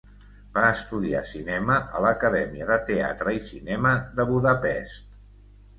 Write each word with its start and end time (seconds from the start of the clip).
Va 0.53 0.61
estudiar 0.77 1.21
cinema 1.31 1.77
a 1.97 2.01
l'Acadèmia 2.07 2.71
de 2.73 2.81
Teatre 2.89 3.35
i 3.41 3.45
Cinema 3.53 3.95
de 4.19 4.31
Budapest. 4.35 5.23